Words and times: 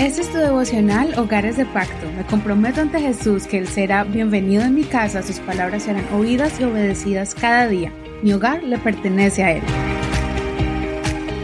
Este 0.00 0.22
es 0.22 0.32
tu 0.32 0.38
devocional 0.38 1.12
Hogares 1.18 1.58
de 1.58 1.66
Pacto. 1.66 2.10
Me 2.16 2.24
comprometo 2.24 2.80
ante 2.80 2.98
Jesús 3.02 3.46
que 3.46 3.58
Él 3.58 3.68
será 3.68 4.02
bienvenido 4.02 4.62
en 4.62 4.74
mi 4.74 4.84
casa, 4.84 5.22
sus 5.22 5.40
palabras 5.40 5.82
serán 5.82 6.06
oídas 6.14 6.58
y 6.58 6.64
obedecidas 6.64 7.34
cada 7.34 7.68
día. 7.68 7.92
Mi 8.22 8.32
hogar 8.32 8.62
le 8.62 8.78
pertenece 8.78 9.44
a 9.44 9.52
Él. 9.52 9.62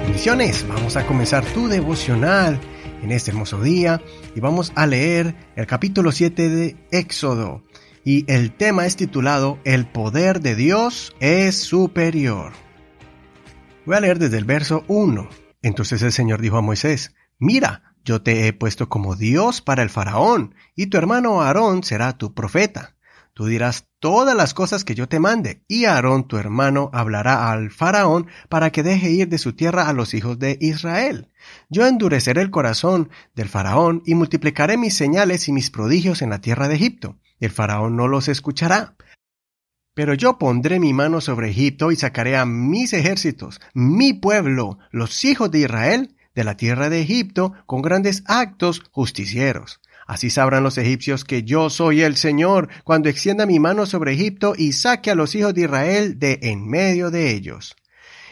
Bendiciones, 0.04 0.66
vamos 0.66 0.96
a 0.96 1.06
comenzar 1.06 1.45
tu 1.45 1.69
devocional 1.69 2.58
en 3.03 3.12
este 3.12 3.30
hermoso 3.30 3.60
día 3.60 4.00
y 4.34 4.40
vamos 4.40 4.72
a 4.74 4.86
leer 4.86 5.34
el 5.54 5.66
capítulo 5.66 6.10
7 6.10 6.48
de 6.48 6.76
Éxodo. 6.92 7.62
Y 8.04 8.24
el 8.32 8.52
tema 8.52 8.86
es 8.86 8.96
titulado 8.96 9.58
El 9.64 9.84
poder 9.84 10.40
de 10.40 10.54
Dios 10.54 11.14
es 11.20 11.56
superior. 11.56 12.54
Voy 13.84 13.96
a 13.96 14.00
leer 14.00 14.18
desde 14.18 14.38
el 14.38 14.46
verso 14.46 14.82
1. 14.88 15.28
Entonces 15.60 16.00
el 16.00 16.12
Señor 16.12 16.41
dijo 16.41 16.56
a 16.56 16.62
Moisés, 16.62 17.14
Mira, 17.38 17.85
yo 18.06 18.23
te 18.23 18.46
he 18.46 18.52
puesto 18.52 18.88
como 18.88 19.16
Dios 19.16 19.60
para 19.60 19.83
el 19.83 19.91
faraón, 19.91 20.55
y 20.77 20.87
tu 20.87 20.97
hermano 20.97 21.42
Aarón 21.42 21.83
será 21.83 22.16
tu 22.16 22.34
profeta. 22.34 22.95
Tú 23.34 23.47
dirás 23.47 23.88
todas 23.98 24.34
las 24.34 24.55
cosas 24.55 24.84
que 24.84 24.95
yo 24.95 25.09
te 25.09 25.19
mande, 25.19 25.64
y 25.66 25.87
Aarón 25.87 26.28
tu 26.28 26.38
hermano 26.38 26.88
hablará 26.95 27.50
al 27.50 27.70
faraón 27.70 28.28
para 28.48 28.70
que 28.70 28.84
deje 28.84 29.11
ir 29.11 29.28
de 29.28 29.38
su 29.38 29.55
tierra 29.55 29.88
a 29.88 29.92
los 29.92 30.14
hijos 30.14 30.38
de 30.38 30.56
Israel. 30.61 31.33
Yo 31.69 31.84
endureceré 31.84 32.42
el 32.42 32.50
corazón 32.50 33.11
del 33.34 33.48
faraón 33.48 34.02
y 34.06 34.14
multiplicaré 34.14 34.78
mis 34.78 34.97
señales 34.97 35.48
y 35.48 35.52
mis 35.52 35.70
prodigios 35.70 36.23
en 36.23 36.30
la 36.30 36.41
tierra 36.41 36.69
de 36.69 36.77
Egipto. 36.77 37.19
El 37.41 37.50
faraón 37.50 37.97
no 37.97 38.06
los 38.06 38.28
escuchará. 38.28 38.95
Pero 39.95 40.14
yo 40.14 40.38
pondré 40.38 40.78
mi 40.78 40.92
mano 40.92 41.20
sobre 41.20 41.50
Egipto 41.50 41.91
y 41.91 41.97
sacaré 41.97 42.36
a 42.36 42.47
mis 42.47 42.92
ejércitos, 42.92 43.61
mi 43.75 44.12
pueblo, 44.12 44.78
los 44.92 45.25
hijos 45.25 45.50
de 45.50 45.61
Israel, 45.61 46.16
de 46.37 46.45
la 46.45 46.57
tierra 46.57 46.89
de 46.89 47.01
Egipto 47.01 47.55
con 47.67 47.83
grandes 47.83 48.23
actos 48.27 48.83
justicieros. 48.93 49.81
Así 50.07 50.31
sabrán 50.31 50.62
los 50.62 50.78
egipcios 50.78 51.25
que 51.25 51.43
yo 51.43 51.69
soy 51.69 52.03
el 52.03 52.15
Señor 52.15 52.69
cuando 52.84 53.09
extienda 53.09 53.45
mi 53.45 53.59
mano 53.59 53.87
sobre 53.87 54.12
Egipto 54.12 54.55
y 54.56 54.73
saque 54.73 55.11
a 55.11 55.17
los 55.17 55.34
hijos 55.34 55.53
de 55.55 55.62
Israel 55.62 56.20
de 56.20 56.39
en 56.43 56.69
medio 56.69 57.11
de 57.11 57.33
ellos. 57.33 57.75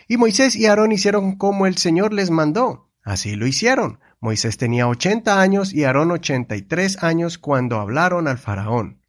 Y 0.06 0.16
Moisés 0.18 0.54
y 0.54 0.66
Aarón 0.66 0.92
hicieron 0.92 1.36
como 1.36 1.66
el 1.66 1.76
Señor 1.76 2.12
les 2.12 2.30
mandó. 2.30 2.92
Así 3.02 3.34
lo 3.34 3.46
hicieron. 3.46 3.98
Moisés 4.20 4.56
tenía 4.56 4.86
ochenta 4.86 5.40
años 5.40 5.72
y 5.72 5.84
Aarón 5.84 6.12
ochenta 6.12 6.56
y 6.56 6.62
tres 6.62 7.02
años 7.02 7.38
cuando 7.38 7.80
hablaron 7.80 8.28
al 8.28 8.38
faraón. 8.38 9.00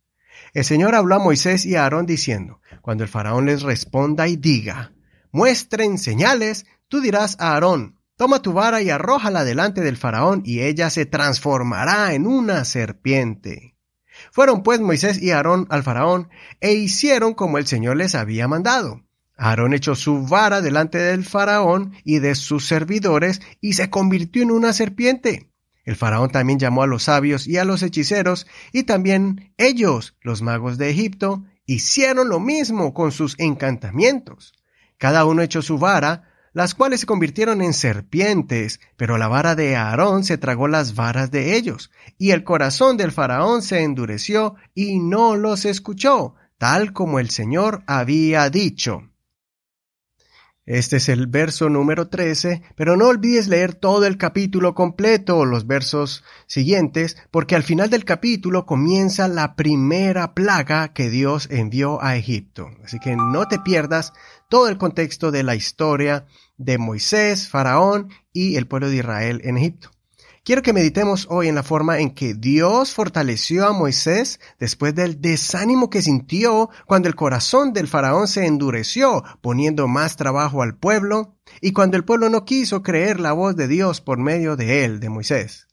El 0.54 0.64
Señor 0.64 0.96
habló 0.96 1.16
a 1.16 1.20
Moisés 1.20 1.66
y 1.66 1.76
a 1.76 1.84
Aarón 1.84 2.06
diciendo, 2.06 2.62
Cuando 2.82 3.04
el 3.04 3.10
faraón 3.10 3.46
les 3.46 3.62
responda 3.62 4.28
y 4.28 4.38
diga, 4.38 4.94
Muestren 5.32 5.98
señales, 5.98 6.66
tú 6.88 7.02
dirás 7.02 7.36
a 7.40 7.54
Aarón, 7.54 7.95
Toma 8.18 8.42
tu 8.42 8.54
vara 8.54 8.82
y 8.82 8.90
arrójala 8.90 9.44
delante 9.44 9.82
del 9.82 9.98
faraón, 9.98 10.42
y 10.46 10.62
ella 10.62 10.90
se 10.90 11.06
transformará 11.06 12.14
en 12.14 12.28
una 12.28 12.64
serpiente. 12.64 13.76
Fueron 14.32 14.64
pues 14.64 14.80
Moisés 14.80 15.22
y 15.22 15.32
Aarón 15.32 15.68
al 15.70 15.84
faraón, 15.84 16.30
e 16.62 16.74
hicieron 16.74 17.34
como 17.34 17.58
el 17.58 17.68
Señor 17.68 17.98
les 17.98 18.16
había 18.16 18.48
mandado. 18.48 19.04
Aarón 19.38 19.74
echó 19.74 19.96
su 19.96 20.26
vara 20.26 20.62
delante 20.62 20.98
del 20.98 21.26
faraón 21.26 21.94
y 22.06 22.20
de 22.20 22.36
sus 22.36 22.66
servidores, 22.66 23.42
y 23.60 23.74
se 23.74 23.90
convirtió 23.90 24.44
en 24.44 24.52
una 24.52 24.72
serpiente. 24.72 25.52
El 25.84 25.98
faraón 25.98 26.32
también 26.32 26.58
llamó 26.58 26.84
a 26.84 26.88
los 26.88 27.04
sabios 27.04 27.46
y 27.48 27.58
a 27.58 27.66
los 27.66 27.84
hechiceros, 27.84 28.48
y 28.72 28.84
también 28.84 29.54
ellos, 29.58 30.16
los 30.22 30.42
magos 30.42 30.78
de 30.78 30.90
Egipto, 30.90 31.44
hicieron 31.66 32.30
lo 32.30 32.40
mismo 32.40 32.94
con 32.94 33.12
sus 33.12 33.38
encantamientos. 33.40 34.54
Cada 34.98 35.26
uno 35.26 35.42
echó 35.42 35.62
su 35.62 35.78
vara, 35.78 36.32
las 36.56 36.74
cuales 36.74 37.02
se 37.02 37.06
convirtieron 37.06 37.62
en 37.62 37.74
serpientes, 37.74 38.80
pero 38.96 39.18
la 39.18 39.28
vara 39.28 39.56
de 39.56 39.76
Aarón 39.76 40.24
se 40.24 40.38
tragó 40.38 40.70
las 40.70 40.96
varas 40.96 41.30
de 41.30 41.58
ellos, 41.58 41.92
y 42.18 42.32
el 42.32 42.46
corazón 42.46 42.96
del 42.96 43.12
faraón 43.12 43.62
se 43.62 43.84
endureció 43.84 44.56
y 44.74 45.00
no 45.00 45.36
los 45.36 45.66
escuchó, 45.66 46.36
tal 46.58 46.94
como 46.94 47.20
el 47.20 47.30
Señor 47.30 47.84
había 47.88 48.50
dicho. 48.50 49.04
Este 50.66 50.98
es 50.98 51.10
el 51.10 51.28
verso 51.28 51.70
número 51.70 52.08
13, 52.08 52.64
pero 52.76 52.98
no 52.98 53.10
olvides 53.10 53.48
leer 53.48 53.76
todo 53.76 54.08
el 54.08 54.18
capítulo 54.18 54.74
completo, 54.74 55.46
los 55.46 55.68
versos 55.68 56.24
siguientes, 56.48 57.18
porque 57.30 57.56
al 57.56 57.62
final 57.62 57.92
del 57.92 58.04
capítulo 58.04 58.66
comienza 58.66 59.28
la 59.28 59.56
primera 59.56 60.34
plaga 60.34 60.92
que 60.92 61.12
Dios 61.12 61.48
envió 61.52 62.02
a 62.02 62.16
Egipto. 62.16 62.72
Así 62.84 62.98
que 63.00 63.16
no 63.16 63.48
te 63.48 63.60
pierdas 63.60 64.12
todo 64.50 64.68
el 64.68 64.80
contexto 64.80 65.30
de 65.30 65.44
la 65.44 65.54
historia 65.54 66.26
de 66.58 66.80
Moisés, 66.80 67.48
Faraón 67.48 68.10
y 68.34 68.56
el 68.56 68.66
pueblo 68.66 68.90
de 68.90 68.96
Israel 68.96 69.42
en 69.44 69.58
Egipto. 69.58 69.95
Quiero 70.46 70.62
que 70.62 70.74
meditemos 70.74 71.26
hoy 71.32 71.48
en 71.48 71.56
la 71.56 71.64
forma 71.64 71.98
en 71.98 72.14
que 72.14 72.36
Dios 72.36 72.94
fortaleció 72.94 73.66
a 73.66 73.74
Moisés 73.74 74.40
después 74.60 74.94
del 74.94 75.20
desánimo 75.20 75.90
que 75.90 76.04
sintió 76.04 76.70
cuando 76.86 77.08
el 77.08 77.16
corazón 77.16 77.74
del 77.74 77.88
faraón 77.88 78.28
se 78.28 78.46
endureció, 78.46 79.24
poniendo 79.42 79.88
más 79.88 80.18
trabajo 80.18 80.62
al 80.62 80.78
pueblo, 80.78 81.36
y 81.62 81.72
cuando 81.72 81.98
el 81.98 82.06
pueblo 82.06 82.30
no 82.30 82.46
quiso 82.46 82.84
creer 82.84 83.20
la 83.20 83.32
voz 83.34 83.56
de 83.56 83.68
Dios 83.68 84.02
por 84.02 84.20
medio 84.20 84.56
de 84.56 84.86
él, 84.86 85.00
de 85.00 85.10
Moisés. 85.10 85.68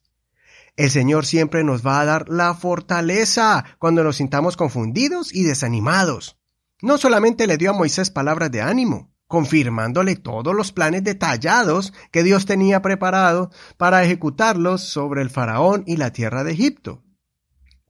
El 0.79 0.91
Señor 0.91 1.27
siempre 1.27 1.65
nos 1.65 1.87
va 1.87 2.01
a 2.01 2.07
dar 2.07 2.31
la 2.31 2.55
fortaleza 2.55 3.67
cuando 3.79 4.03
nos 4.03 4.17
sintamos 4.17 4.57
confundidos 4.57 5.35
y 5.35 5.43
desanimados. 5.43 6.39
No 6.81 6.97
solamente 6.97 7.47
le 7.47 7.59
dio 7.59 7.73
a 7.73 7.75
Moisés 7.75 8.11
palabras 8.11 8.51
de 8.51 8.63
ánimo, 8.63 9.12
confirmándole 9.33 10.17
todos 10.17 10.55
los 10.55 10.73
planes 10.73 11.05
detallados 11.05 11.95
que 12.11 12.23
Dios 12.23 12.45
tenía 12.45 12.83
preparado 12.83 13.51
para 13.79 14.05
ejecutarlos 14.05 14.83
sobre 14.83 15.23
el 15.23 15.31
faraón 15.31 15.85
y 15.87 15.97
la 15.97 16.13
tierra 16.13 16.45
de 16.45 16.53
Egipto. 16.53 17.03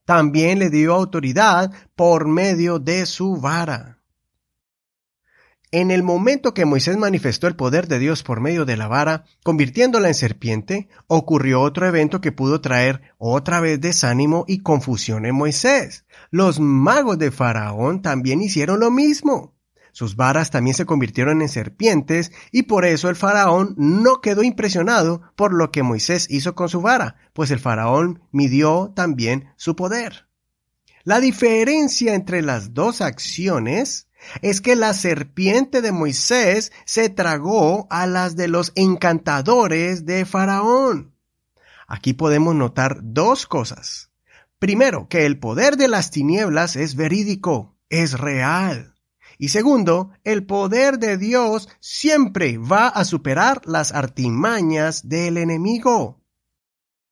También 0.05 0.61
le 0.61 0.71
dio 0.71 0.95
autoridad 0.95 1.73
por 1.97 2.29
medio 2.29 2.79
de 2.79 3.07
su 3.07 3.41
vara. 3.41 3.99
En 5.73 5.91
el 5.91 6.05
momento 6.05 6.55
que 6.55 6.65
Moisés 6.65 6.97
manifestó 6.97 7.49
el 7.49 7.57
poder 7.57 7.89
de 7.89 7.99
Dios 7.99 8.23
por 8.23 8.41
medio 8.41 8.65
de 8.65 8.77
la 8.77 8.87
vara, 8.87 9.25
convirtiéndola 9.43 10.07
en 10.07 10.15
serpiente, 10.15 10.91
ocurrió 11.09 11.61
otro 11.61 11.89
evento 11.89 12.21
que 12.21 12.31
pudo 12.31 12.61
traer 12.61 13.03
otra 13.19 13.59
vez 13.59 13.81
desánimo 13.81 14.45
y 14.47 14.61
confusión 14.61 15.27
en 15.27 15.35
Moisés. 15.35 16.05
Los 16.31 16.61
magos 16.61 17.19
de 17.19 17.33
Faraón 17.33 18.01
también 18.01 18.43
hicieron 18.43 18.79
lo 18.79 18.93
mismo. 18.93 19.52
Sus 19.93 20.17
varas 20.17 20.51
también 20.51 20.75
se 20.75 20.87
convirtieron 20.87 21.43
en 21.43 21.49
serpientes 21.49 22.33
y 22.51 22.63
por 22.65 22.85
eso 22.85 23.11
el 23.11 23.17
faraón 23.17 23.75
no 23.77 24.21
quedó 24.21 24.43
impresionado 24.43 25.23
por 25.37 25.53
lo 25.53 25.71
que 25.71 25.83
Moisés 25.83 26.27
hizo 26.31 26.55
con 26.55 26.69
su 26.69 26.81
vara, 26.81 27.17
pues 27.35 27.51
el 27.51 27.61
faraón 27.61 28.23
midió 28.33 28.93
también 28.97 29.53
su 29.57 29.77
poder. 29.77 30.27
La 31.05 31.21
diferencia 31.21 32.15
entre 32.15 32.43
las 32.43 32.75
dos 32.75 33.01
acciones 33.01 34.09
es 34.41 34.61
que 34.61 34.77
la 34.77 34.95
serpiente 34.95 35.83
de 35.83 35.93
Moisés 35.93 36.73
se 36.85 37.09
tragó 37.09 37.87
a 37.91 38.07
las 38.07 38.37
de 38.37 38.49
los 38.49 38.73
encantadores 38.77 40.07
de 40.07 40.25
Faraón. 40.25 41.15
Aquí 41.89 42.13
podemos 42.13 42.55
notar 42.55 43.01
dos 43.03 43.47
cosas. 43.47 44.11
Primero, 44.59 45.09
que 45.09 45.27
el 45.27 45.39
poder 45.41 45.77
de 45.77 45.89
las 45.89 46.13
tinieblas 46.13 46.77
es 46.77 46.95
verídico, 46.95 47.77
es 47.91 48.19
real. 48.19 48.92
Y 49.43 49.49
segundo, 49.49 50.13
el 50.23 50.47
poder 50.47 51.01
de 51.01 51.19
Dios 51.19 51.69
siempre 51.81 52.59
va 52.59 52.87
a 52.87 53.05
superar 53.05 53.61
las 53.65 53.91
artimañas 53.91 55.09
del 55.09 55.37
enemigo. 55.37 56.23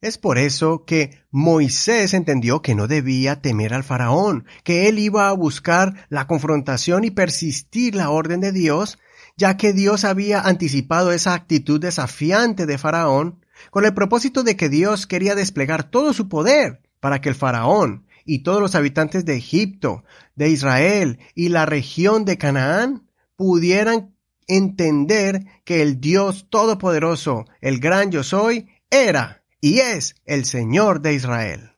Es 0.01 0.17
por 0.17 0.39
eso 0.39 0.85
que 0.85 1.25
Moisés 1.33 2.15
entendió 2.15 2.63
que 2.63 2.77
no 2.77 2.87
debía 2.87 3.43
temer 3.43 3.75
al 3.75 3.83
faraón, 3.83 4.47
que 4.63 4.89
él 4.89 5.01
iba 5.01 5.29
a 5.29 5.33
buscar 5.33 6.07
la 6.09 6.29
confrontación 6.29 7.03
y 7.03 7.11
persistir 7.11 7.97
la 7.97 8.11
orden 8.11 8.39
de 8.41 8.53
Dios, 8.53 9.01
ya 9.37 9.57
que 9.57 9.73
Dios 9.73 10.05
había 10.05 10.41
anticipado 10.41 11.11
esa 11.11 11.35
actitud 11.35 11.81
desafiante 11.81 12.65
de 12.65 12.79
faraón, 12.79 13.45
con 13.73 13.85
el 13.85 13.93
propósito 13.93 14.45
de 14.45 14.55
que 14.55 14.69
Dios 14.69 15.09
quería 15.09 15.35
desplegar 15.35 15.91
todo 15.91 16.13
su 16.13 16.29
poder 16.29 16.81
para 17.01 17.21
que 17.21 17.29
el 17.29 17.35
faraón 17.35 18.07
y 18.31 18.45
todos 18.45 18.61
los 18.61 18.77
habitantes 18.77 19.25
de 19.25 19.35
Egipto, 19.35 20.05
de 20.37 20.51
Israel 20.51 21.19
y 21.35 21.49
la 21.49 21.67
región 21.67 22.25
de 22.25 22.39
Canaán 22.39 23.11
pudieran 23.35 24.15
entender 24.47 25.47
que 25.65 25.83
el 25.83 26.01
Dios 26.01 26.47
Todopoderoso, 26.49 27.47
el 27.61 27.81
gran 27.81 28.13
yo 28.13 28.23
soy, 28.23 28.69
era 28.89 29.43
y 29.61 29.81
es 29.81 30.15
el 30.27 30.45
Señor 30.45 31.01
de 31.01 31.15
Israel. 31.15 31.73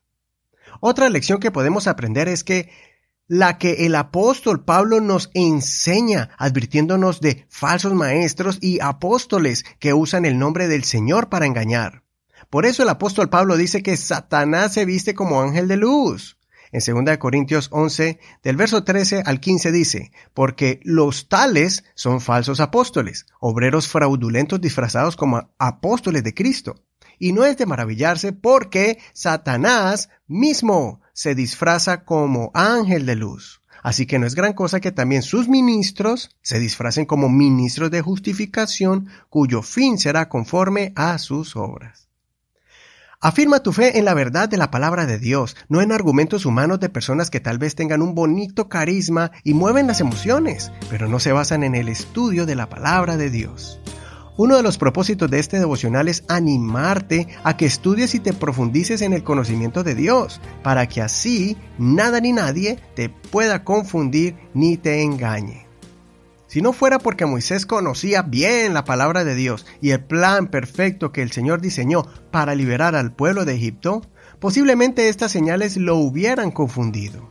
Otra 0.81 1.08
lección 1.08 1.40
que 1.40 1.50
podemos 1.50 1.87
aprender 1.87 2.28
es 2.28 2.44
que 2.44 2.69
la 3.26 3.56
que 3.56 3.87
el 3.87 3.94
apóstol 3.94 4.62
Pablo 4.62 5.00
nos 5.00 5.31
enseña, 5.32 6.32
advirtiéndonos 6.37 7.22
de 7.22 7.46
falsos 7.48 7.94
maestros 7.94 8.58
y 8.60 8.78
apóstoles 8.81 9.64
que 9.78 9.94
usan 9.94 10.26
el 10.26 10.38
nombre 10.38 10.69
del 10.69 10.84
Señor 10.84 11.31
para 11.31 11.46
engañar. 11.46 12.02
Por 12.50 12.66
eso 12.66 12.82
el 12.82 12.90
apóstol 12.90 13.31
Pablo 13.31 13.56
dice 13.56 13.82
que 13.82 13.96
Satanás 13.96 14.75
se 14.75 14.84
viste 14.84 15.14
como 15.14 15.40
ángel 15.40 15.66
de 15.66 15.78
luz. 15.78 16.37
En 16.72 17.04
2 17.04 17.19
Corintios 17.19 17.69
11, 17.70 18.19
del 18.42 18.56
verso 18.56 18.82
13 18.82 19.24
al 19.26 19.40
15 19.40 19.72
dice, 19.72 20.10
porque 20.32 20.80
los 20.84 21.28
tales 21.28 21.84
son 21.94 22.22
falsos 22.22 22.60
apóstoles, 22.60 23.26
obreros 23.40 23.88
fraudulentos 23.88 24.58
disfrazados 24.58 25.14
como 25.14 25.50
apóstoles 25.58 26.24
de 26.24 26.32
Cristo. 26.32 26.76
Y 27.19 27.34
no 27.34 27.44
es 27.44 27.58
de 27.58 27.66
maravillarse 27.66 28.32
porque 28.32 28.98
Satanás 29.12 30.08
mismo 30.26 31.02
se 31.12 31.34
disfraza 31.34 32.04
como 32.04 32.50
ángel 32.54 33.04
de 33.04 33.16
luz. 33.16 33.60
Así 33.82 34.06
que 34.06 34.19
no 34.19 34.26
es 34.26 34.34
gran 34.34 34.54
cosa 34.54 34.80
que 34.80 34.92
también 34.92 35.22
sus 35.22 35.48
ministros 35.48 36.30
se 36.40 36.58
disfracen 36.58 37.04
como 37.04 37.28
ministros 37.28 37.90
de 37.90 38.00
justificación 38.00 39.08
cuyo 39.28 39.60
fin 39.60 39.98
será 39.98 40.30
conforme 40.30 40.92
a 40.96 41.19
sus 41.19 41.54
obras. 41.54 42.08
Afirma 43.24 43.60
tu 43.60 43.72
fe 43.72 44.00
en 44.00 44.04
la 44.04 44.14
verdad 44.14 44.48
de 44.48 44.56
la 44.56 44.72
palabra 44.72 45.06
de 45.06 45.16
Dios, 45.16 45.54
no 45.69 45.80
en 45.80 45.92
argumentos 45.92 46.44
humanos 46.44 46.80
de 46.80 46.88
personas 46.88 47.30
que 47.30 47.38
tal 47.38 47.56
vez 47.56 47.76
tengan 47.76 48.02
un 48.02 48.16
bonito 48.16 48.69
carisma 48.69 49.30
y 49.44 49.54
mueven 49.54 49.86
las 49.86 50.00
emociones, 50.00 50.72
pero 50.90 51.06
no 51.06 51.20
se 51.20 51.30
basan 51.30 51.62
en 51.62 51.76
el 51.76 51.88
estudio 51.88 52.46
de 52.46 52.56
la 52.56 52.69
palabra 52.69 53.16
de 53.16 53.30
Dios. 53.30 53.78
Uno 54.36 54.56
de 54.56 54.64
los 54.64 54.76
propósitos 54.76 55.30
de 55.30 55.38
este 55.38 55.60
devocional 55.60 56.08
es 56.08 56.24
animarte 56.26 57.28
a 57.44 57.56
que 57.56 57.64
estudies 57.66 58.16
y 58.16 58.19
te 58.19 58.32
profundices 58.32 59.02
en 59.02 59.12
el 59.12 59.22
conocimiento 59.22 59.84
de 59.84 59.94
Dios, 59.94 60.40
para 60.64 60.88
que 60.88 61.00
así 61.00 61.56
nada 61.78 62.19
ni 62.19 62.32
nadie 62.32 62.80
te 62.96 63.08
pueda 63.08 63.62
confundir 63.62 64.34
ni 64.52 64.76
te 64.78 65.00
engañe. 65.00 65.71
Si 66.52 66.60
no 66.60 66.75
fuera 66.75 66.99
porque 66.99 67.25
Moisés 67.25 67.64
conocía 67.64 68.20
bien 68.20 68.75
la 68.75 68.84
palabra 68.84 69.25
de 69.25 69.34
Dios 69.34 69.64
y 69.81 69.93
el 69.93 70.04
plan 70.04 70.49
perfecto 70.49 71.10
que 71.10 71.22
el 71.22 71.32
Señor 71.32 71.62
diseñó 71.62 72.06
para 72.31 72.54
liberar 72.54 72.94
al 72.94 73.14
pueblo 73.14 73.46
de 73.46 73.54
Egipto, 73.54 74.02
posiblemente 74.38 75.08
estas 75.08 75.32
señales 75.32 75.78
lo 75.78 75.96
hubieran 75.96 76.50
confundido. 76.50 77.31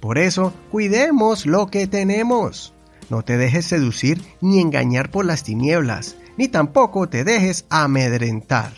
Por 0.00 0.16
eso, 0.16 0.54
cuidemos 0.70 1.44
lo 1.44 1.66
que 1.66 1.86
tenemos. 1.86 2.72
No 3.10 3.20
te 3.20 3.36
dejes 3.36 3.66
seducir 3.66 4.22
ni 4.40 4.58
engañar 4.58 5.10
por 5.10 5.26
las 5.26 5.42
tinieblas, 5.42 6.16
ni 6.38 6.48
tampoco 6.48 7.10
te 7.10 7.24
dejes 7.24 7.66
amedrentar. 7.68 8.72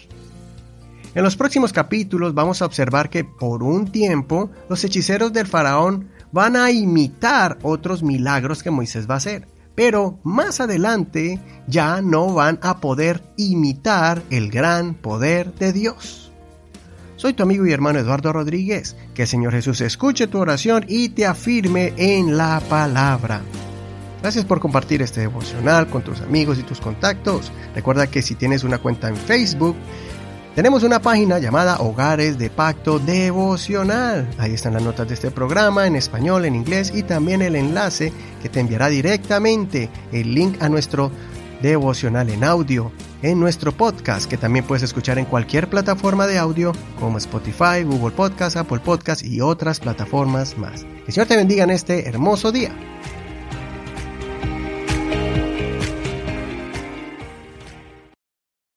En 1.14 1.22
los 1.22 1.36
próximos 1.36 1.72
capítulos 1.72 2.34
vamos 2.34 2.62
a 2.62 2.66
observar 2.66 3.10
que 3.10 3.22
por 3.22 3.62
un 3.62 3.92
tiempo 3.92 4.50
los 4.68 4.82
hechiceros 4.82 5.32
del 5.32 5.46
faraón 5.46 6.10
van 6.32 6.56
a 6.56 6.72
imitar 6.72 7.58
otros 7.62 8.02
milagros 8.02 8.64
que 8.64 8.72
Moisés 8.72 9.08
va 9.08 9.14
a 9.14 9.18
hacer 9.18 9.53
pero 9.74 10.18
más 10.22 10.60
adelante 10.60 11.40
ya 11.66 12.00
no 12.00 12.32
van 12.34 12.58
a 12.62 12.80
poder 12.80 13.22
imitar 13.36 14.22
el 14.30 14.50
gran 14.50 14.94
poder 14.94 15.54
de 15.54 15.72
Dios. 15.72 16.32
Soy 17.16 17.32
tu 17.32 17.42
amigo 17.42 17.66
y 17.66 17.72
hermano 17.72 17.98
Eduardo 17.98 18.32
Rodríguez. 18.32 18.96
Que 19.14 19.22
el 19.22 19.28
Señor 19.28 19.52
Jesús 19.52 19.80
escuche 19.80 20.26
tu 20.26 20.38
oración 20.38 20.84
y 20.88 21.10
te 21.10 21.24
afirme 21.26 21.94
en 21.96 22.36
la 22.36 22.60
palabra. 22.68 23.40
Gracias 24.20 24.44
por 24.44 24.60
compartir 24.60 25.02
este 25.02 25.20
devocional 25.20 25.86
con 25.86 26.02
tus 26.02 26.20
amigos 26.20 26.58
y 26.58 26.62
tus 26.62 26.80
contactos. 26.80 27.52
Recuerda 27.74 28.06
que 28.06 28.22
si 28.22 28.34
tienes 28.34 28.64
una 28.64 28.78
cuenta 28.78 29.08
en 29.08 29.16
Facebook, 29.16 29.76
tenemos 30.54 30.84
una 30.84 31.00
página 31.00 31.38
llamada 31.38 31.78
Hogares 31.80 32.38
de 32.38 32.48
Pacto 32.48 33.00
Devocional. 33.00 34.28
Ahí 34.38 34.54
están 34.54 34.74
las 34.74 34.82
notas 34.82 35.08
de 35.08 35.14
este 35.14 35.30
programa 35.30 35.86
en 35.86 35.96
español, 35.96 36.44
en 36.44 36.54
inglés 36.54 36.92
y 36.94 37.02
también 37.02 37.42
el 37.42 37.56
enlace 37.56 38.12
que 38.40 38.48
te 38.48 38.60
enviará 38.60 38.88
directamente 38.88 39.90
el 40.12 40.32
link 40.32 40.62
a 40.62 40.68
nuestro 40.68 41.10
devocional 41.60 42.30
en 42.30 42.44
audio, 42.44 42.92
en 43.22 43.40
nuestro 43.40 43.72
podcast 43.72 44.30
que 44.30 44.36
también 44.36 44.64
puedes 44.64 44.84
escuchar 44.84 45.18
en 45.18 45.24
cualquier 45.24 45.68
plataforma 45.68 46.26
de 46.26 46.38
audio 46.38 46.72
como 47.00 47.18
Spotify, 47.18 47.82
Google 47.84 48.14
Podcast, 48.14 48.56
Apple 48.56 48.80
Podcast 48.80 49.24
y 49.24 49.40
otras 49.40 49.80
plataformas 49.80 50.56
más. 50.56 50.84
Que 50.84 51.04
el 51.08 51.12
Señor 51.12 51.26
te 51.26 51.36
bendiga 51.36 51.64
en 51.64 51.70
este 51.70 52.08
hermoso 52.08 52.52
día. 52.52 52.72